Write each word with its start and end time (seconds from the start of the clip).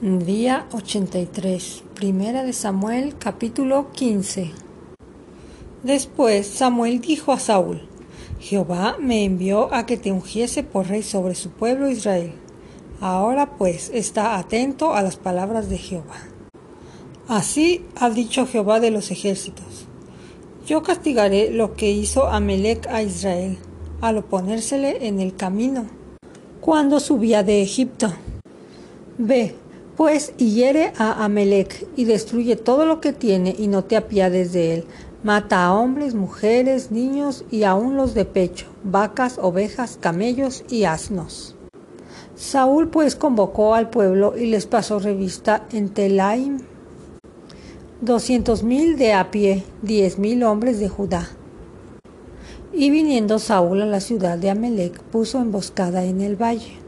Día 0.00 0.68
83. 0.70 1.82
Primera 1.96 2.44
de 2.44 2.52
Samuel, 2.52 3.16
capítulo 3.18 3.90
15. 3.90 4.52
Después 5.82 6.46
Samuel 6.46 7.00
dijo 7.00 7.32
a 7.32 7.40
Saúl, 7.40 7.88
Jehová 8.38 8.96
me 9.00 9.24
envió 9.24 9.74
a 9.74 9.86
que 9.86 9.96
te 9.96 10.12
ungiese 10.12 10.62
por 10.62 10.86
rey 10.86 11.02
sobre 11.02 11.34
su 11.34 11.50
pueblo 11.50 11.90
Israel. 11.90 12.32
Ahora 13.00 13.56
pues 13.58 13.90
está 13.92 14.38
atento 14.38 14.94
a 14.94 15.02
las 15.02 15.16
palabras 15.16 15.68
de 15.68 15.78
Jehová. 15.78 16.18
Así 17.26 17.84
ha 17.96 18.08
dicho 18.08 18.46
Jehová 18.46 18.78
de 18.78 18.92
los 18.92 19.10
ejércitos. 19.10 19.88
Yo 20.64 20.84
castigaré 20.84 21.50
lo 21.50 21.74
que 21.74 21.90
hizo 21.90 22.28
Amelec 22.28 22.86
a 22.86 23.02
Israel, 23.02 23.58
al 24.00 24.18
oponérsele 24.18 25.08
en 25.08 25.18
el 25.18 25.34
camino, 25.34 25.86
cuando 26.60 27.00
subía 27.00 27.42
de 27.42 27.62
Egipto. 27.62 28.12
Ve, 29.18 29.56
pues 29.98 30.32
y 30.38 30.54
hiere 30.54 30.92
a 30.96 31.24
Amelec 31.24 31.84
y 31.96 32.04
destruye 32.04 32.54
todo 32.54 32.86
lo 32.86 33.00
que 33.00 33.12
tiene 33.12 33.56
y 33.58 33.66
no 33.66 33.82
te 33.82 33.96
apiades 33.96 34.52
de 34.52 34.74
él. 34.74 34.84
Mata 35.24 35.64
a 35.64 35.74
hombres, 35.74 36.14
mujeres, 36.14 36.92
niños 36.92 37.44
y 37.50 37.64
aun 37.64 37.96
los 37.96 38.14
de 38.14 38.24
pecho, 38.24 38.66
vacas, 38.84 39.40
ovejas, 39.42 39.98
camellos 40.00 40.64
y 40.70 40.84
asnos. 40.84 41.56
Saúl 42.36 42.90
pues 42.90 43.16
convocó 43.16 43.74
al 43.74 43.90
pueblo 43.90 44.38
y 44.38 44.46
les 44.46 44.66
pasó 44.66 45.00
revista 45.00 45.66
en 45.72 45.88
Telaim 45.88 46.60
doscientos 48.00 48.62
mil 48.62 48.96
de 48.96 49.14
a 49.14 49.32
pie, 49.32 49.64
diez 49.82 50.16
mil 50.16 50.44
hombres 50.44 50.78
de 50.78 50.88
Judá. 50.88 51.28
Y 52.72 52.90
viniendo 52.90 53.40
Saúl 53.40 53.82
a 53.82 53.86
la 53.86 53.98
ciudad 53.98 54.38
de 54.38 54.50
Amelec, 54.50 54.96
puso 55.02 55.40
emboscada 55.40 56.04
en 56.04 56.20
el 56.20 56.40
valle. 56.40 56.87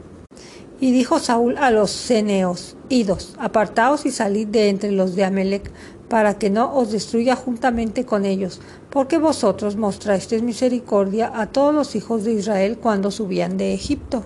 Y 0.81 0.91
dijo 0.91 1.19
Saúl 1.19 1.57
a 1.57 1.69
los 1.69 1.91
ceneos, 1.91 2.75
Idos, 2.89 3.35
apartaos 3.37 4.07
y 4.07 4.11
salid 4.11 4.47
de 4.47 4.67
entre 4.67 4.91
los 4.91 5.15
de 5.15 5.23
Amelec, 5.23 5.71
para 6.09 6.39
que 6.39 6.49
no 6.49 6.75
os 6.75 6.91
destruya 6.91 7.35
juntamente 7.35 8.03
con 8.03 8.25
ellos, 8.25 8.59
porque 8.89 9.19
vosotros 9.19 9.77
mostrasteis 9.77 10.41
misericordia 10.41 11.31
a 11.33 11.45
todos 11.45 11.73
los 11.73 11.95
hijos 11.95 12.23
de 12.23 12.33
Israel 12.33 12.79
cuando 12.81 13.11
subían 13.11 13.57
de 13.57 13.75
Egipto. 13.75 14.25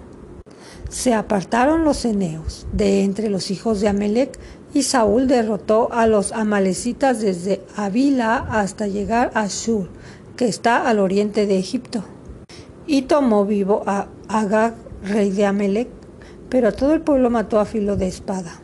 Se 0.90 1.14
apartaron 1.14 1.84
los 1.84 1.98
ceneos 1.98 2.66
de 2.72 3.04
entre 3.04 3.30
los 3.30 3.52
hijos 3.52 3.82
de 3.82 3.90
Amelec, 3.90 4.40
y 4.74 4.84
Saúl 4.84 5.28
derrotó 5.28 5.90
a 5.92 6.08
los 6.08 6.32
amalecitas 6.32 7.20
desde 7.20 7.62
Avila 7.76 8.48
hasta 8.50 8.88
llegar 8.88 9.32
a 9.34 9.48
Shur, 9.48 9.90
que 10.38 10.48
está 10.48 10.88
al 10.88 11.00
oriente 11.00 11.48
de 11.48 11.60
Egipto. 11.60 12.06
Y 12.88 13.04
tomó 13.04 13.46
vivo 13.46 13.84
a 13.86 14.08
Agag, 14.30 14.74
rey 15.04 15.32
de 15.32 15.46
Amelec, 15.46 16.05
pero 16.50 16.72
todo 16.74 16.94
el 16.94 17.02
pueblo 17.02 17.30
mató 17.30 17.60
a 17.60 17.66
filo 17.66 17.96
de 17.98 18.08
espada. 18.08 18.60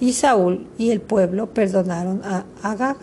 Y 0.00 0.14
Saúl 0.14 0.66
y 0.78 0.90
el 0.90 1.00
pueblo 1.00 1.48
perdonaron 1.48 2.22
a 2.24 2.44
Agag 2.62 2.96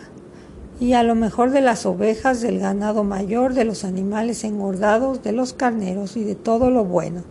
y 0.80 0.92
a 0.92 1.02
lo 1.02 1.14
mejor 1.14 1.50
de 1.50 1.60
las 1.60 1.86
ovejas, 1.86 2.40
del 2.40 2.60
ganado 2.60 3.04
mayor, 3.04 3.54
de 3.54 3.64
los 3.64 3.84
animales 3.84 4.44
engordados, 4.44 5.22
de 5.22 5.32
los 5.32 5.52
carneros 5.52 6.16
y 6.16 6.24
de 6.24 6.34
todo 6.34 6.70
lo 6.70 6.84
bueno. 6.84 7.22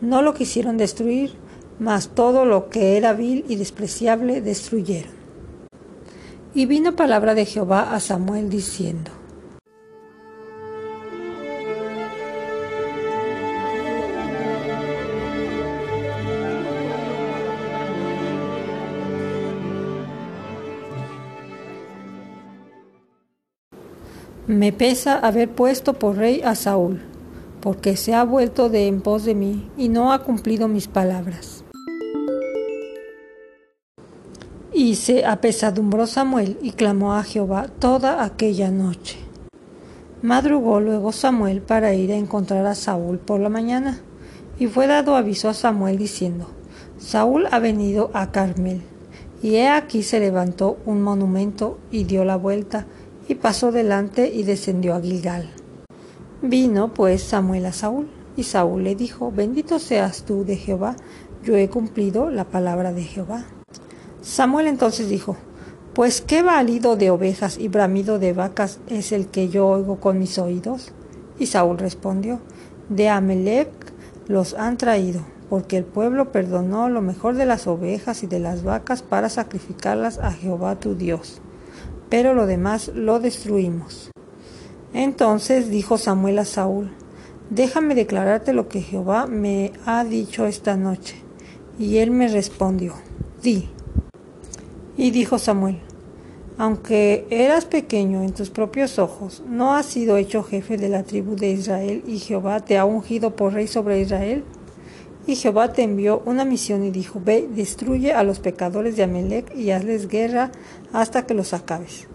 No 0.00 0.22
lo 0.22 0.34
quisieron 0.34 0.78
destruir, 0.78 1.32
mas 1.78 2.08
todo 2.08 2.44
lo 2.44 2.68
que 2.70 2.96
era 2.96 3.12
vil 3.12 3.44
y 3.48 3.56
despreciable 3.56 4.40
destruyeron. 4.40 5.12
Y 6.54 6.66
vino 6.66 6.96
palabra 6.96 7.34
de 7.34 7.46
Jehová 7.46 7.94
a 7.94 8.00
Samuel 8.00 8.50
diciendo, 8.50 9.10
Me 24.52 24.70
pesa 24.70 25.18
haber 25.18 25.48
puesto 25.48 25.94
por 25.94 26.18
rey 26.18 26.42
a 26.44 26.54
Saúl, 26.54 27.00
porque 27.62 27.96
se 27.96 28.12
ha 28.12 28.22
vuelto 28.22 28.68
de 28.68 28.86
en 28.86 29.00
pos 29.00 29.24
de 29.24 29.34
mí 29.34 29.70
y 29.78 29.88
no 29.88 30.12
ha 30.12 30.18
cumplido 30.18 30.68
mis 30.68 30.88
palabras. 30.88 31.64
Y 34.70 34.96
se 34.96 35.24
apesadumbró 35.24 36.06
Samuel 36.06 36.58
y 36.60 36.72
clamó 36.72 37.14
a 37.14 37.22
Jehová 37.22 37.68
toda 37.78 38.22
aquella 38.24 38.70
noche. 38.70 39.16
Madrugó 40.20 40.80
luego 40.80 41.12
Samuel 41.12 41.62
para 41.62 41.94
ir 41.94 42.12
a 42.12 42.16
encontrar 42.16 42.66
a 42.66 42.74
Saúl 42.74 43.18
por 43.18 43.40
la 43.40 43.48
mañana, 43.48 44.00
y 44.58 44.66
fue 44.66 44.86
dado 44.86 45.16
aviso 45.16 45.48
a 45.48 45.54
Samuel 45.54 45.96
diciendo, 45.96 46.46
Saúl 46.98 47.48
ha 47.50 47.58
venido 47.58 48.10
a 48.12 48.32
Carmel. 48.32 48.82
Y 49.42 49.54
he 49.54 49.70
aquí 49.70 50.02
se 50.02 50.20
levantó 50.20 50.76
un 50.84 51.02
monumento 51.02 51.78
y 51.90 52.04
dio 52.04 52.24
la 52.24 52.36
vuelta, 52.36 52.86
y 53.28 53.36
pasó 53.36 53.72
delante 53.72 54.32
y 54.32 54.42
descendió 54.42 54.94
a 54.94 55.00
Gilgal. 55.00 55.48
Vino 56.42 56.92
pues 56.92 57.22
Samuel 57.22 57.66
a 57.66 57.72
Saúl, 57.72 58.08
y 58.36 58.44
Saúl 58.44 58.84
le 58.84 58.94
dijo, 58.94 59.30
Bendito 59.30 59.78
seas 59.78 60.24
tú 60.24 60.44
de 60.44 60.56
Jehová, 60.56 60.96
yo 61.44 61.56
he 61.56 61.68
cumplido 61.68 62.30
la 62.30 62.44
palabra 62.44 62.92
de 62.92 63.04
Jehová. 63.04 63.44
Samuel 64.22 64.66
entonces 64.66 65.08
dijo, 65.08 65.36
Pues 65.94 66.20
qué 66.20 66.42
valido 66.42 66.96
de 66.96 67.10
ovejas 67.10 67.58
y 67.58 67.68
bramido 67.68 68.18
de 68.18 68.32
vacas 68.32 68.80
es 68.88 69.12
el 69.12 69.28
que 69.28 69.48
yo 69.48 69.68
oigo 69.68 70.00
con 70.00 70.18
mis 70.18 70.38
oídos. 70.38 70.92
Y 71.38 71.46
Saúl 71.46 71.78
respondió, 71.78 72.40
De 72.88 73.08
Amelec 73.08 73.70
los 74.26 74.54
han 74.54 74.78
traído, 74.78 75.20
porque 75.48 75.76
el 75.76 75.84
pueblo 75.84 76.32
perdonó 76.32 76.88
lo 76.88 77.02
mejor 77.02 77.36
de 77.36 77.46
las 77.46 77.66
ovejas 77.66 78.22
y 78.22 78.26
de 78.26 78.40
las 78.40 78.64
vacas 78.64 79.02
para 79.02 79.28
sacrificarlas 79.28 80.18
a 80.18 80.32
Jehová 80.32 80.80
tu 80.80 80.94
Dios 80.94 81.40
pero 82.12 82.34
lo 82.34 82.46
demás 82.46 82.90
lo 82.94 83.20
destruimos. 83.20 84.10
Entonces 84.92 85.70
dijo 85.70 85.96
Samuel 85.96 86.40
a 86.40 86.44
Saúl, 86.44 86.90
déjame 87.48 87.94
declararte 87.94 88.52
lo 88.52 88.68
que 88.68 88.82
Jehová 88.82 89.26
me 89.26 89.72
ha 89.86 90.04
dicho 90.04 90.44
esta 90.44 90.76
noche. 90.76 91.14
Y 91.78 91.96
él 91.96 92.10
me 92.10 92.28
respondió, 92.28 92.92
di. 93.42 93.70
Y 94.98 95.10
dijo 95.10 95.38
Samuel, 95.38 95.78
aunque 96.58 97.26
eras 97.30 97.64
pequeño 97.64 98.22
en 98.22 98.34
tus 98.34 98.50
propios 98.50 98.98
ojos, 98.98 99.42
¿no 99.48 99.74
has 99.74 99.86
sido 99.86 100.18
hecho 100.18 100.42
jefe 100.42 100.76
de 100.76 100.90
la 100.90 101.04
tribu 101.04 101.34
de 101.34 101.52
Israel 101.52 102.04
y 102.06 102.18
Jehová 102.18 102.60
te 102.60 102.76
ha 102.76 102.84
ungido 102.84 103.36
por 103.36 103.54
rey 103.54 103.68
sobre 103.68 104.02
Israel? 104.02 104.44
Y 105.26 105.36
Jehová 105.36 105.72
te 105.72 105.82
envió 105.82 106.22
una 106.26 106.44
misión 106.44 106.84
y 106.84 106.90
dijo, 106.90 107.20
Ve, 107.24 107.48
destruye 107.54 108.12
a 108.12 108.24
los 108.24 108.40
pecadores 108.40 108.96
de 108.96 109.04
Amelec 109.04 109.54
y 109.56 109.70
hazles 109.70 110.08
guerra 110.08 110.50
hasta 110.92 111.26
que 111.26 111.34
los 111.34 111.54
acabes. 111.54 112.08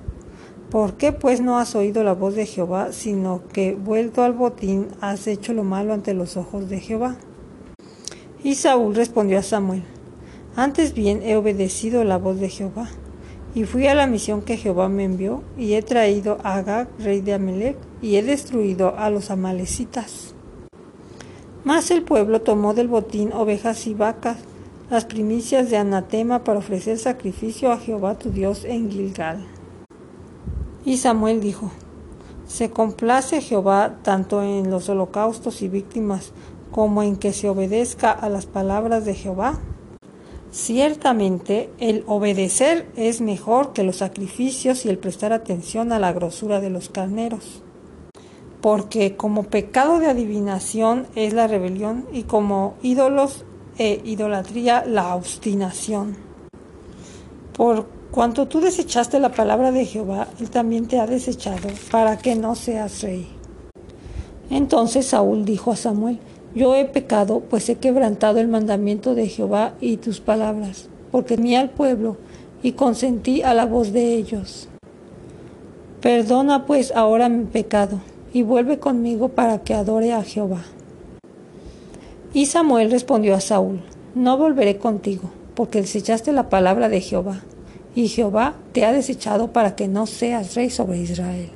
¿Por 0.70 0.96
qué 0.96 1.14
pues 1.14 1.40
no 1.40 1.58
has 1.58 1.76
oído 1.76 2.04
la 2.04 2.14
voz 2.14 2.36
de 2.36 2.46
Jehová, 2.46 2.92
sino 2.92 3.42
que, 3.54 3.74
vuelto 3.74 4.24
al 4.24 4.34
botín, 4.34 4.88
has 5.00 5.26
hecho 5.28 5.54
lo 5.54 5.64
malo 5.64 5.94
ante 5.94 6.14
los 6.14 6.36
ojos 6.36 6.70
de 6.70 6.82
Jehová? 6.82 7.16
Y 8.44 8.56
Saúl 8.56 8.94
respondió 8.94 9.40
a 9.40 9.44
Samuel, 9.44 9.84
Antes 10.58 10.94
bien 10.94 11.22
he 11.24 11.38
obedecido 11.38 12.04
la 12.04 12.18
voz 12.18 12.42
de 12.42 12.50
Jehová, 12.50 12.90
y 13.56 13.64
fui 13.64 13.88
a 13.88 13.96
la 13.96 14.08
misión 14.08 14.42
que 14.42 14.58
Jehová 14.58 14.90
me 14.90 15.06
envió, 15.06 15.42
y 15.58 15.74
he 15.74 15.82
traído 15.82 16.38
a 16.44 16.56
Agag, 16.56 16.90
rey 17.00 17.22
de 17.22 17.36
Amelec, 17.36 17.78
y 18.02 18.18
he 18.18 18.24
destruido 18.24 18.98
a 18.98 19.10
los 19.10 19.32
amalecitas. 19.32 20.27
Mas 21.68 21.92
el 21.92 22.02
pueblo 22.02 22.40
tomó 22.44 22.74
del 22.74 22.88
botín 22.88 23.34
ovejas 23.34 23.88
y 23.88 23.94
vacas, 23.94 24.38
las 24.90 25.04
primicias 25.04 25.70
de 25.70 25.76
anatema 25.76 26.46
para 26.46 26.60
ofrecer 26.60 26.98
sacrificio 26.98 27.74
a 27.74 27.78
Jehová 27.78 28.18
tu 28.18 28.30
Dios 28.30 28.64
en 28.64 28.90
Gilgal. 28.90 29.46
Y 30.86 30.96
Samuel 30.96 31.42
dijo, 31.42 31.70
¿se 32.48 32.70
complace 32.70 33.42
Jehová 33.42 33.98
tanto 34.02 34.44
en 34.44 34.72
los 34.72 34.88
holocaustos 34.88 35.62
y 35.62 35.68
víctimas 35.68 36.32
como 36.72 37.04
en 37.04 37.18
que 37.18 37.34
se 37.34 37.50
obedezca 37.50 38.14
a 38.14 38.30
las 38.30 38.46
palabras 38.46 39.04
de 39.04 39.16
Jehová? 39.16 39.60
Ciertamente 40.52 41.70
el 41.80 42.06
obedecer 42.08 42.88
es 42.96 43.20
mejor 43.20 43.74
que 43.74 43.84
los 43.84 43.98
sacrificios 43.98 44.86
y 44.86 44.90
el 44.90 45.00
prestar 45.00 45.34
atención 45.34 45.92
a 45.92 46.00
la 46.00 46.14
grosura 46.14 46.62
de 46.62 46.70
los 46.70 46.88
carneros 46.88 47.62
porque 48.62 49.16
como 49.16 49.44
pecado 49.44 50.00
de 50.00 50.08
adivinación 50.08 51.08
es 51.16 51.34
la 51.34 51.48
rebelión 51.48 52.06
y 52.12 52.24
como 52.24 52.76
ídolos 52.82 53.46
e 53.78 54.02
idolatría 54.04 54.84
la 54.86 55.16
obstinación. 55.16 56.18
Por 57.56 57.86
cuanto 58.12 58.48
tú 58.48 58.60
desechaste 58.60 59.20
la 59.20 59.32
palabra 59.32 59.72
de 59.72 59.86
Jehová, 59.86 60.28
él 60.40 60.50
también 60.50 60.88
te 60.88 61.00
ha 61.00 61.08
desechado 61.08 61.70
para 61.92 62.18
que 62.18 62.36
no 62.36 62.56
seas 62.56 63.02
rey. 63.02 63.28
Entonces 64.50 65.08
Saúl 65.08 65.46
dijo 65.46 65.72
a 65.72 65.76
Samuel, 65.76 66.20
yo 66.56 66.76
he 66.76 66.86
pecado, 66.86 67.42
pues 67.42 67.70
he 67.70 67.76
quebrantado 67.76 68.40
el 68.40 68.48
mandamiento 68.48 69.14
de 69.14 69.28
Jehová 69.28 69.74
y 69.82 69.98
tus 69.98 70.20
palabras, 70.22 70.90
porque 71.12 71.36
temí 71.36 71.56
al 71.56 71.70
pueblo 71.70 72.18
y 72.64 72.72
consentí 72.72 73.44
a 73.44 73.54
la 73.54 73.66
voz 73.66 73.92
de 73.92 74.16
ellos. 74.16 74.68
Perdona 76.02 76.66
pues 76.66 76.92
ahora 76.96 77.30
mi 77.30 77.46
pecado 77.46 78.00
y 78.38 78.44
vuelve 78.44 78.78
conmigo 78.78 79.30
para 79.30 79.64
que 79.64 79.74
adore 79.74 80.14
a 80.14 80.22
Jehová. 80.22 80.62
Y 82.36 82.46
Samuel 82.46 82.92
respondió 82.92 83.34
a 83.34 83.40
Saúl, 83.40 83.82
No 84.14 84.38
volveré 84.38 84.78
contigo, 84.78 85.32
porque 85.56 85.82
desechaste 85.82 86.32
la 86.34 86.48
palabra 86.48 86.88
de 86.88 87.02
Jehová, 87.02 87.42
y 87.96 88.10
Jehová 88.10 88.54
te 88.74 88.86
ha 88.86 88.94
desechado 88.94 89.54
para 89.54 89.76
que 89.76 89.88
no 89.88 90.06
seas 90.06 90.54
rey 90.54 90.70
sobre 90.70 91.00
Israel. 91.00 91.50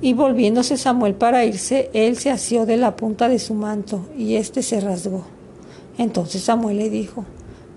Y 0.00 0.14
volviéndose 0.14 0.78
Samuel 0.78 1.14
para 1.14 1.44
irse, 1.44 1.90
él 1.92 2.16
se 2.16 2.30
asió 2.30 2.64
de 2.64 2.78
la 2.78 2.96
punta 2.96 3.28
de 3.28 3.38
su 3.38 3.52
manto, 3.52 4.06
y 4.16 4.36
éste 4.36 4.62
se 4.62 4.80
rasgó. 4.80 5.24
Entonces 5.98 6.40
Samuel 6.40 6.78
le 6.78 6.88
dijo, 6.88 7.26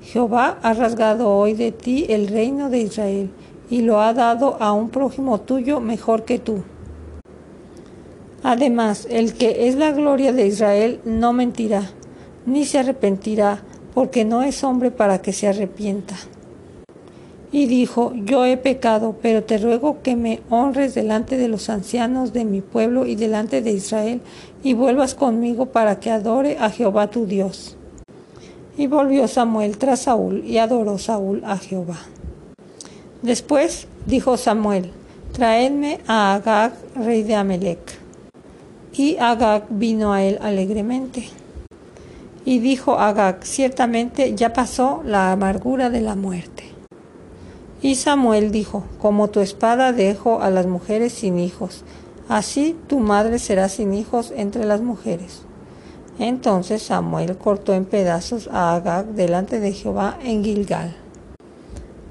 Jehová 0.03 0.57
ha 0.63 0.73
rasgado 0.73 1.35
hoy 1.35 1.51
de 1.53 1.73
ti 1.73 2.05
el 2.07 2.29
reino 2.29 2.69
de 2.69 2.79
Israel, 2.79 3.29
y 3.69 3.81
lo 3.81 3.99
ha 3.99 4.13
dado 4.13 4.55
a 4.61 4.71
un 4.71 4.87
prójimo 4.87 5.41
tuyo 5.41 5.81
mejor 5.81 6.23
que 6.23 6.39
tú. 6.39 6.63
Además, 8.43 9.07
el 9.09 9.33
que 9.33 9.67
es 9.67 9.75
la 9.75 9.91
gloria 9.91 10.33
de 10.33 10.47
Israel 10.47 10.99
no 11.05 11.31
mentirá, 11.31 11.91
ni 12.45 12.65
se 12.65 12.79
arrepentirá, 12.79 13.61
porque 13.93 14.25
no 14.25 14.41
es 14.41 14.63
hombre 14.63 14.89
para 14.89 15.21
que 15.21 15.33
se 15.33 15.47
arrepienta. 15.47 16.15
Y 17.51 17.67
dijo, 17.67 18.13
yo 18.15 18.45
he 18.45 18.57
pecado, 18.57 19.15
pero 19.21 19.43
te 19.43 19.57
ruego 19.57 20.01
que 20.01 20.15
me 20.15 20.39
honres 20.49 20.95
delante 20.95 21.37
de 21.37 21.49
los 21.49 21.69
ancianos 21.69 22.31
de 22.31 22.45
mi 22.45 22.61
pueblo 22.61 23.05
y 23.05 23.15
delante 23.15 23.61
de 23.61 23.71
Israel, 23.71 24.21
y 24.63 24.73
vuelvas 24.73 25.13
conmigo 25.13 25.67
para 25.67 25.99
que 25.99 26.09
adore 26.09 26.57
a 26.59 26.69
Jehová 26.69 27.07
tu 27.07 27.25
Dios. 27.25 27.77
Y 28.77 28.87
volvió 28.87 29.27
Samuel 29.27 29.77
tras 29.77 30.03
Saúl, 30.03 30.43
y 30.45 30.57
adoró 30.57 30.97
Saúl 30.97 31.43
a 31.45 31.57
Jehová. 31.57 31.99
Después 33.21 33.87
dijo 34.07 34.37
Samuel, 34.37 34.89
traedme 35.33 35.99
a 36.07 36.33
Agag, 36.33 36.73
rey 36.95 37.21
de 37.21 37.35
Amelec. 37.35 38.00
Y 38.93 39.17
Agag 39.17 39.67
vino 39.69 40.13
a 40.13 40.23
él 40.23 40.37
alegremente. 40.41 41.29
Y 42.43 42.59
dijo 42.59 42.99
Agag, 42.99 43.45
ciertamente 43.45 44.35
ya 44.35 44.53
pasó 44.53 45.01
la 45.05 45.31
amargura 45.31 45.89
de 45.89 46.01
la 46.01 46.15
muerte. 46.15 46.63
Y 47.81 47.95
Samuel 47.95 48.51
dijo, 48.51 48.83
como 48.99 49.29
tu 49.29 49.39
espada 49.39 49.91
dejo 49.91 50.41
a 50.41 50.49
las 50.49 50.67
mujeres 50.67 51.13
sin 51.13 51.39
hijos, 51.39 51.83
así 52.29 52.77
tu 52.87 52.99
madre 52.99 53.39
será 53.39 53.69
sin 53.69 53.93
hijos 53.93 54.31
entre 54.35 54.65
las 54.65 54.81
mujeres. 54.81 55.41
Entonces 56.19 56.83
Samuel 56.83 57.37
cortó 57.37 57.73
en 57.73 57.85
pedazos 57.85 58.47
a 58.51 58.75
Agag 58.75 59.07
delante 59.07 59.59
de 59.59 59.73
Jehová 59.73 60.17
en 60.23 60.43
Gilgal. 60.43 60.95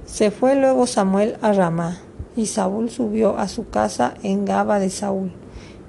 Se 0.06 0.33
fue 0.33 0.56
luego 0.56 0.88
Samuel 0.88 1.37
a 1.41 1.53
Ramá, 1.53 2.00
y 2.37 2.47
Saúl 2.47 2.91
subió 2.91 3.38
a 3.38 3.47
su 3.47 3.69
casa 3.69 4.15
en 4.25 4.44
Gaba 4.44 4.81
de 4.81 4.91
Saúl, 4.91 5.31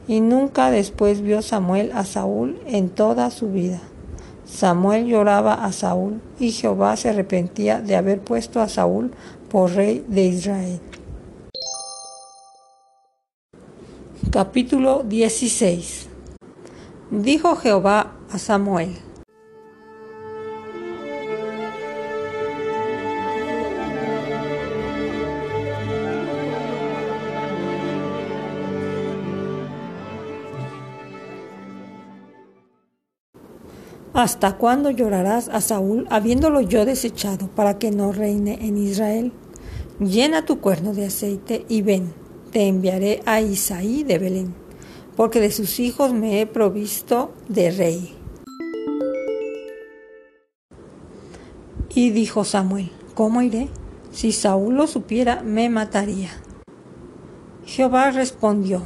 y 0.07 0.21
nunca 0.21 0.71
después 0.71 1.21
vio 1.21 1.42
Samuel 1.42 1.92
a 1.94 2.06
Saúl 2.06 2.59
en 2.68 2.89
toda 2.89 3.31
su 3.31 3.51
vida. 3.51 3.81
Samuel 4.45 5.06
lloraba 5.06 5.53
a 5.53 5.71
Saúl, 5.71 6.19
y 6.39 6.51
Jehová 6.51 6.98
se 6.98 7.09
arrepentía 7.09 7.81
de 7.81 7.95
haber 7.95 8.19
puesto 8.19 8.59
a 8.59 8.68
Saúl 8.68 9.12
por 9.50 9.71
rey 9.71 10.03
de 10.07 10.25
Israel. 10.25 10.80
Capítulo 14.31 15.03
16 15.03 16.09
Dijo 17.12 17.56
Jehová 17.57 18.13
a 18.31 18.38
Samuel, 18.38 18.95
¿Hasta 34.22 34.56
cuándo 34.58 34.92
llorarás 34.92 35.50
a 35.50 35.62
Saúl 35.62 36.06
habiéndolo 36.12 36.62
yo 36.62 36.86
desechado 36.86 37.48
para 37.48 37.80
que 37.80 37.90
no 37.90 38.12
reine 38.12 38.60
en 38.62 38.78
Israel? 38.78 39.32
Llena 40.00 40.46
tu 40.46 40.60
cuerno 40.60 40.94
de 40.94 41.08
aceite 41.08 41.66
y 41.68 41.82
ven, 41.82 42.14
te 42.52 42.68
enviaré 42.68 43.24
a 43.26 43.42
Isaí 43.42 44.04
de 44.04 44.20
Belén, 44.20 44.54
porque 45.16 45.40
de 45.40 45.50
sus 45.50 45.80
hijos 45.80 46.14
me 46.14 46.40
he 46.40 46.46
provisto 46.46 47.34
de 47.48 47.72
rey. 47.72 48.16
Y 51.96 52.12
dijo 52.12 52.44
Samuel, 52.44 52.92
¿cómo 53.16 53.42
iré? 53.42 53.70
Si 54.12 54.34
Saúl 54.34 54.76
lo 54.76 54.86
supiera, 54.86 55.42
me 55.42 55.68
mataría. 55.72 56.30
Jehová 57.66 58.12
respondió, 58.12 58.84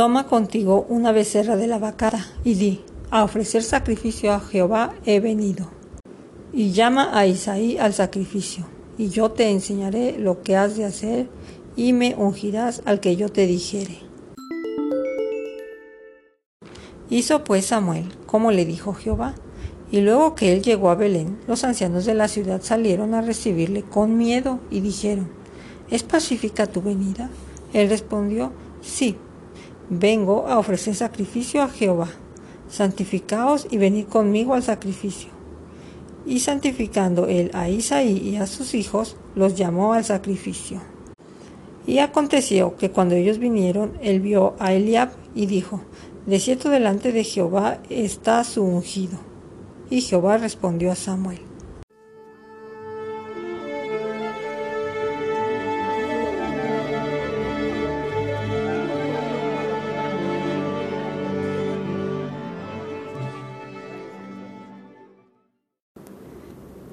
Toma 0.00 0.26
contigo 0.26 0.86
una 0.88 1.12
becerra 1.12 1.56
de 1.56 1.66
la 1.66 1.78
vacada 1.78 2.26
y 2.42 2.54
di, 2.54 2.80
a 3.10 3.22
ofrecer 3.22 3.62
sacrificio 3.62 4.32
a 4.32 4.40
Jehová 4.40 4.94
he 5.04 5.20
venido. 5.20 5.68
Y 6.54 6.72
llama 6.72 7.10
a 7.12 7.26
Isaí 7.26 7.76
al 7.76 7.92
sacrificio, 7.92 8.66
y 8.96 9.10
yo 9.10 9.30
te 9.32 9.50
enseñaré 9.50 10.16
lo 10.18 10.40
que 10.40 10.56
has 10.56 10.74
de 10.78 10.86
hacer, 10.86 11.28
y 11.76 11.92
me 11.92 12.14
ungirás 12.16 12.80
al 12.86 13.00
que 13.00 13.16
yo 13.16 13.28
te 13.28 13.46
dijere. 13.46 13.98
Hizo 17.10 17.44
pues 17.44 17.66
Samuel 17.66 18.06
como 18.24 18.52
le 18.52 18.64
dijo 18.64 18.94
Jehová, 18.94 19.34
y 19.90 20.00
luego 20.00 20.34
que 20.34 20.54
él 20.54 20.62
llegó 20.62 20.88
a 20.88 20.94
Belén, 20.94 21.38
los 21.46 21.62
ancianos 21.62 22.06
de 22.06 22.14
la 22.14 22.28
ciudad 22.28 22.62
salieron 22.62 23.12
a 23.12 23.20
recibirle 23.20 23.82
con 23.82 24.16
miedo 24.16 24.60
y 24.70 24.80
dijeron, 24.80 25.28
¿Es 25.90 26.04
pacífica 26.04 26.66
tu 26.66 26.80
venida? 26.80 27.28
Él 27.74 27.90
respondió, 27.90 28.50
sí, 28.80 29.18
Vengo 29.92 30.46
a 30.46 30.56
ofrecer 30.60 30.94
sacrificio 30.94 31.62
a 31.62 31.68
Jehová. 31.68 32.06
Santificaos 32.68 33.66
y 33.72 33.76
venid 33.76 34.06
conmigo 34.06 34.54
al 34.54 34.62
sacrificio. 34.62 35.30
Y 36.24 36.38
santificando 36.38 37.26
él 37.26 37.50
a 37.54 37.68
Isaí 37.68 38.16
y 38.18 38.36
a 38.36 38.46
sus 38.46 38.74
hijos, 38.74 39.16
los 39.34 39.56
llamó 39.56 39.92
al 39.92 40.04
sacrificio. 40.04 40.80
Y 41.88 41.98
aconteció 41.98 42.76
que 42.76 42.92
cuando 42.92 43.16
ellos 43.16 43.38
vinieron, 43.38 43.98
él 44.00 44.20
vio 44.20 44.54
a 44.60 44.72
Eliab 44.72 45.10
y 45.34 45.46
dijo, 45.46 45.80
De 46.24 46.38
cierto 46.38 46.70
delante 46.70 47.10
de 47.10 47.24
Jehová 47.24 47.78
está 47.88 48.44
su 48.44 48.62
ungido. 48.62 49.18
Y 49.90 50.02
Jehová 50.02 50.38
respondió 50.38 50.92
a 50.92 50.94
Samuel, 50.94 51.40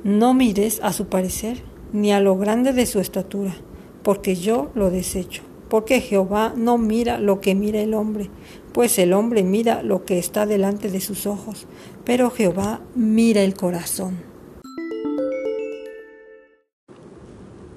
No 0.08 0.34
mires 0.34 0.80
a 0.84 0.94
su 0.94 1.08
parecer, 1.08 1.62
ni 1.92 2.14
a 2.14 2.22
lo 2.22 2.38
grande 2.38 2.72
de 2.72 2.86
su 2.86 3.02
estatura, 3.02 3.54
porque 4.04 4.38
yo 4.38 4.72
lo 4.74 4.90
desecho. 4.90 5.44
Porque 5.68 6.00
Jehová 6.00 6.54
no 6.56 6.78
mira 6.78 7.20
lo 7.20 7.42
que 7.42 7.56
mira 7.56 7.82
el 7.82 7.94
hombre, 7.94 8.30
pues 8.72 9.00
el 9.00 9.12
hombre 9.12 9.44
mira 9.44 9.84
lo 9.84 10.06
que 10.06 10.18
está 10.18 10.46
delante 10.46 10.90
de 10.90 11.02
sus 11.02 11.26
ojos, 11.28 11.68
pero 12.06 12.32
Jehová 12.32 12.80
mira 12.96 13.42
el 13.42 13.54
corazón. 13.54 14.16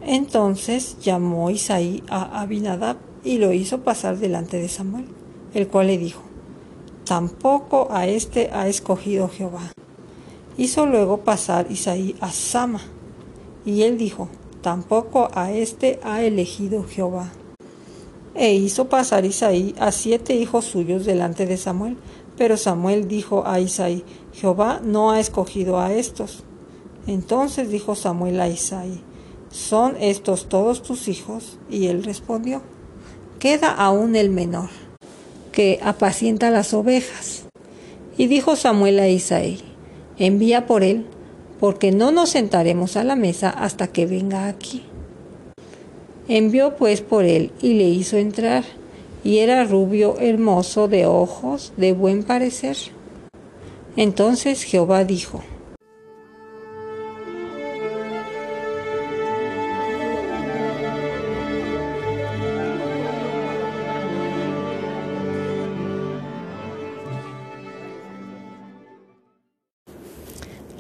Entonces 0.07 0.99
llamó 1.01 1.51
Isaí 1.51 2.05
a 2.09 2.41
Abinadab 2.43 2.99
y 3.25 3.39
lo 3.39 3.53
hizo 3.53 3.81
pasar 3.81 4.19
delante 4.19 4.59
de 4.59 4.69
Samuel, 4.69 5.07
el 5.53 5.67
cual 5.67 5.89
le 5.89 5.99
dijo, 5.99 6.23
Tampoco 7.05 7.89
a 7.91 8.07
éste 8.07 8.51
ha 8.53 8.69
escogido 8.69 9.29
Jehová. 9.29 9.73
Hizo 10.61 10.85
luego 10.85 11.23
pasar 11.23 11.69
Isaí 11.71 12.15
a 12.21 12.31
Sama, 12.31 12.83
y 13.65 13.81
él 13.85 13.97
dijo, 13.97 14.29
tampoco 14.61 15.31
a 15.33 15.53
éste 15.53 15.99
ha 16.03 16.21
elegido 16.21 16.85
Jehová. 16.85 17.33
E 18.35 18.53
hizo 18.53 18.91
pasar 18.91 19.25
Isaí 19.25 19.75
a 19.79 19.91
siete 19.91 20.35
hijos 20.35 20.67
suyos 20.67 21.07
delante 21.07 21.47
de 21.47 21.57
Samuel, 21.57 21.97
pero 22.37 22.59
Samuel 22.59 23.09
dijo 23.09 23.45
a 23.47 23.59
Isaí, 23.59 24.05
Jehová 24.35 24.83
no 24.85 25.13
ha 25.13 25.19
escogido 25.19 25.81
a 25.81 25.95
estos. 25.95 26.45
Entonces 27.07 27.71
dijo 27.71 27.95
Samuel 27.95 28.39
a 28.39 28.49
Isaí, 28.49 29.01
¿son 29.51 29.97
estos 29.99 30.51
todos 30.51 30.83
tus 30.83 31.09
hijos? 31.09 31.59
Y 31.71 31.87
él 31.87 32.05
respondió, 32.05 32.61
queda 33.39 33.71
aún 33.73 34.15
el 34.15 34.29
menor, 34.29 34.69
que 35.53 35.81
apacienta 35.83 36.51
las 36.51 36.75
ovejas. 36.75 37.47
Y 38.19 38.27
dijo 38.27 38.57
Samuel 38.57 38.99
a 38.99 39.09
Isaí, 39.09 39.70
envía 40.21 40.67
por 40.67 40.85
él, 40.85 41.07
porque 41.59 41.91
no 41.91 42.13
nos 42.13 42.31
sentaremos 42.31 42.97
a 42.97 43.03
la 43.03 43.17
mesa 43.17 43.51
hasta 43.51 43.89
que 43.89 44.07
venga 44.07 44.47
aquí. 44.47 44.85
Envió 46.29 46.77
pues 46.77 47.01
por 47.01 47.25
él 47.25 47.51
y 47.61 47.75
le 47.75 47.89
hizo 47.89 48.17
entrar, 48.17 48.63
y 49.25 49.39
era 49.39 49.65
rubio, 49.65 50.17
hermoso, 50.21 50.87
de 50.87 51.07
ojos, 51.07 51.73
de 51.77 51.93
buen 51.93 52.23
parecer. 52.23 52.77
Entonces 53.97 54.63
Jehová 54.63 55.05
dijo, 55.05 55.43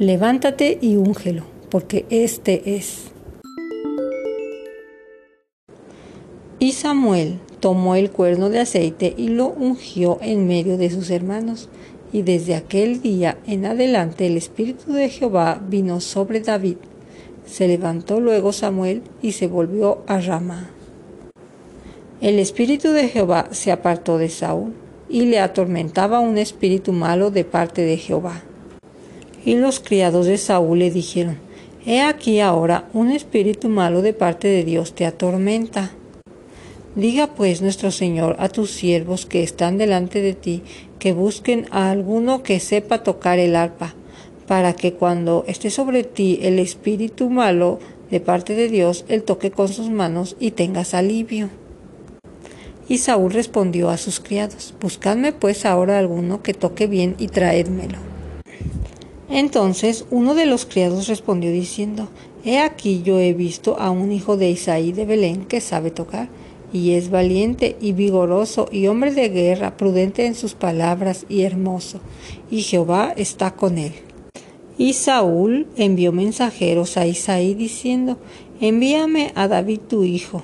levántate 0.00 0.78
y 0.80 0.96
úngelo, 0.96 1.44
porque 1.68 2.06
este 2.08 2.74
es. 2.74 3.12
Y 6.58 6.72
Samuel 6.72 7.38
tomó 7.60 7.94
el 7.96 8.10
cuerno 8.10 8.48
de 8.48 8.60
aceite 8.60 9.14
y 9.16 9.28
lo 9.28 9.48
ungió 9.48 10.18
en 10.22 10.48
medio 10.48 10.78
de 10.78 10.90
sus 10.90 11.10
hermanos. 11.10 11.68
Y 12.12 12.22
desde 12.22 12.56
aquel 12.56 13.02
día 13.02 13.38
en 13.46 13.66
adelante 13.66 14.26
el 14.26 14.36
Espíritu 14.36 14.92
de 14.94 15.10
Jehová 15.10 15.62
vino 15.68 16.00
sobre 16.00 16.40
David. 16.40 16.78
Se 17.46 17.68
levantó 17.68 18.20
luego 18.20 18.52
Samuel 18.52 19.02
y 19.20 19.32
se 19.32 19.48
volvió 19.48 20.02
a 20.06 20.18
Ramá. 20.18 20.70
El 22.22 22.38
Espíritu 22.38 22.90
de 22.90 23.08
Jehová 23.08 23.48
se 23.50 23.70
apartó 23.70 24.16
de 24.16 24.30
Saúl 24.30 24.72
y 25.10 25.26
le 25.26 25.40
atormentaba 25.40 26.20
un 26.20 26.38
espíritu 26.38 26.92
malo 26.92 27.30
de 27.30 27.44
parte 27.44 27.82
de 27.82 27.96
Jehová. 27.96 28.44
Y 29.44 29.54
los 29.54 29.80
criados 29.80 30.26
de 30.26 30.36
Saúl 30.36 30.80
le 30.80 30.90
dijeron, 30.90 31.38
He 31.86 32.02
aquí 32.02 32.40
ahora 32.40 32.88
un 32.92 33.10
espíritu 33.10 33.70
malo 33.70 34.02
de 34.02 34.12
parte 34.12 34.48
de 34.48 34.64
Dios 34.64 34.94
te 34.94 35.06
atormenta. 35.06 35.92
Diga 36.94 37.28
pues 37.28 37.62
nuestro 37.62 37.90
Señor 37.90 38.36
a 38.38 38.50
tus 38.50 38.70
siervos 38.70 39.24
que 39.24 39.42
están 39.42 39.78
delante 39.78 40.20
de 40.20 40.34
ti, 40.34 40.62
que 40.98 41.12
busquen 41.12 41.66
a 41.70 41.90
alguno 41.90 42.42
que 42.42 42.60
sepa 42.60 43.02
tocar 43.02 43.38
el 43.38 43.56
arpa, 43.56 43.94
para 44.46 44.74
que 44.74 44.92
cuando 44.92 45.44
esté 45.46 45.70
sobre 45.70 46.04
ti 46.04 46.40
el 46.42 46.58
espíritu 46.58 47.30
malo 47.30 47.78
de 48.10 48.20
parte 48.20 48.54
de 48.54 48.68
Dios, 48.68 49.06
él 49.08 49.22
toque 49.22 49.50
con 49.50 49.68
sus 49.68 49.88
manos 49.88 50.36
y 50.38 50.50
tengas 50.50 50.92
alivio. 50.92 51.48
Y 52.88 52.98
Saúl 52.98 53.32
respondió 53.32 53.88
a 53.88 53.96
sus 53.96 54.20
criados, 54.20 54.74
Buscadme 54.80 55.32
pues 55.32 55.64
ahora 55.64 55.98
alguno 55.98 56.42
que 56.42 56.52
toque 56.52 56.88
bien 56.88 57.14
y 57.18 57.28
traédmelo. 57.28 58.19
Entonces 59.30 60.04
uno 60.10 60.34
de 60.34 60.46
los 60.46 60.66
criados 60.66 61.06
respondió 61.06 61.52
diciendo, 61.52 62.08
He 62.44 62.58
aquí 62.58 63.02
yo 63.02 63.20
he 63.20 63.32
visto 63.32 63.78
a 63.78 63.90
un 63.90 64.12
hijo 64.12 64.36
de 64.36 64.50
Isaí 64.50 64.92
de 64.92 65.04
Belén 65.04 65.44
que 65.44 65.60
sabe 65.60 65.90
tocar 65.90 66.28
y 66.72 66.92
es 66.92 67.10
valiente 67.10 67.76
y 67.80 67.92
vigoroso 67.92 68.68
y 68.70 68.86
hombre 68.86 69.12
de 69.12 69.28
guerra, 69.28 69.76
prudente 69.76 70.26
en 70.26 70.34
sus 70.34 70.54
palabras 70.54 71.26
y 71.28 71.42
hermoso, 71.42 72.00
y 72.50 72.62
Jehová 72.62 73.12
está 73.16 73.52
con 73.52 73.78
él. 73.78 73.92
Y 74.78 74.94
Saúl 74.94 75.66
envió 75.76 76.12
mensajeros 76.12 76.96
a 76.96 77.06
Isaí 77.06 77.54
diciendo, 77.54 78.18
envíame 78.60 79.32
a 79.34 79.46
David 79.48 79.80
tu 79.88 80.04
hijo, 80.04 80.42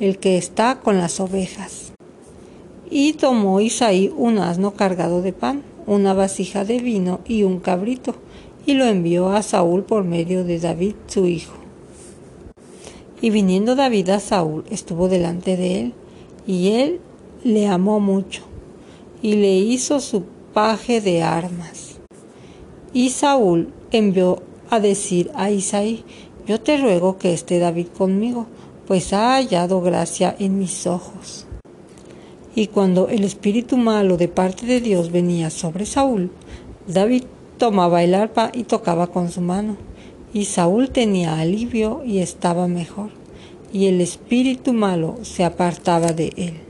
el 0.00 0.18
que 0.18 0.38
está 0.38 0.80
con 0.80 0.98
las 0.98 1.20
ovejas. 1.20 1.93
Y 2.90 3.14
tomó 3.14 3.60
Isaí 3.60 4.12
un 4.16 4.38
asno 4.38 4.74
cargado 4.74 5.22
de 5.22 5.32
pan, 5.32 5.62
una 5.86 6.14
vasija 6.14 6.64
de 6.64 6.78
vino 6.78 7.20
y 7.26 7.42
un 7.42 7.60
cabrito, 7.60 8.14
y 8.66 8.74
lo 8.74 8.84
envió 8.84 9.30
a 9.30 9.42
Saúl 9.42 9.84
por 9.84 10.04
medio 10.04 10.44
de 10.44 10.58
David 10.58 10.94
su 11.06 11.26
hijo. 11.26 11.54
Y 13.20 13.30
viniendo 13.30 13.74
David 13.74 14.10
a 14.10 14.20
Saúl, 14.20 14.64
estuvo 14.70 15.08
delante 15.08 15.56
de 15.56 15.80
él, 15.80 15.94
y 16.46 16.72
él 16.72 17.00
le 17.42 17.66
amó 17.68 18.00
mucho, 18.00 18.42
y 19.22 19.34
le 19.36 19.56
hizo 19.56 20.00
su 20.00 20.24
paje 20.52 21.00
de 21.00 21.22
armas. 21.22 21.98
Y 22.92 23.10
Saúl 23.10 23.72
envió 23.90 24.42
a 24.70 24.80
decir 24.80 25.30
a 25.34 25.50
Isaí, 25.50 26.04
yo 26.46 26.60
te 26.60 26.76
ruego 26.76 27.18
que 27.18 27.32
esté 27.32 27.58
David 27.58 27.88
conmigo, 27.96 28.46
pues 28.86 29.12
ha 29.12 29.34
hallado 29.34 29.80
gracia 29.80 30.36
en 30.38 30.58
mis 30.58 30.86
ojos. 30.86 31.46
Y 32.54 32.68
cuando 32.68 33.08
el 33.08 33.24
espíritu 33.24 33.76
malo 33.76 34.16
de 34.16 34.28
parte 34.28 34.66
de 34.66 34.80
Dios 34.80 35.10
venía 35.10 35.50
sobre 35.50 35.86
Saúl, 35.86 36.30
David 36.86 37.24
tomaba 37.58 38.02
el 38.02 38.14
arpa 38.14 38.50
y 38.52 38.64
tocaba 38.64 39.08
con 39.08 39.30
su 39.30 39.40
mano 39.40 39.76
y 40.34 40.46
Saúl 40.46 40.90
tenía 40.90 41.38
alivio 41.38 42.02
y 42.04 42.18
estaba 42.18 42.66
mejor, 42.66 43.10
y 43.72 43.86
el 43.86 44.00
espíritu 44.00 44.72
malo 44.72 45.16
se 45.22 45.44
apartaba 45.44 46.08
de 46.08 46.32
él. 46.36 46.63